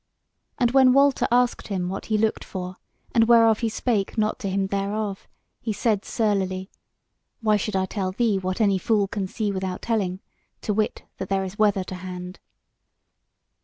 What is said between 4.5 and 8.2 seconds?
thereof, he said surlily: "Why should I tell